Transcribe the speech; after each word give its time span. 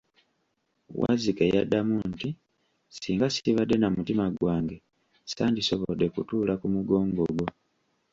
Wazzike 1.01 1.43
yaddamu 1.55 1.95
nti, 2.11 2.29
singa 2.97 3.27
sibadde 3.35 3.75
na 3.79 3.87
mutima 3.95 4.23
gwange 4.37 4.77
ssandisobodde 5.29 6.05
kutuula 6.13 6.53
ku 6.61 6.67
mugongo 6.75 7.23
gwo. 7.37 7.47